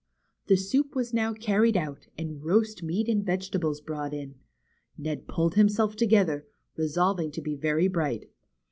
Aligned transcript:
The 0.47 0.55
soup 0.55 0.95
was 0.95 1.13
now 1.13 1.31
carried 1.35 1.77
out, 1.77 2.07
and 2.17 2.43
roast 2.43 2.81
meat 2.81 3.07
and 3.07 3.23
vegetables 3.23 3.81
brought 3.81 4.15
in. 4.15 4.33
Ned 4.97 5.27
pulled 5.27 5.53
himself 5.53 5.95
together, 5.95 6.47
resolving 6.75 7.29
to 7.29 7.39
be 7.41 7.53
very 7.55 7.87
bright. 7.87 8.27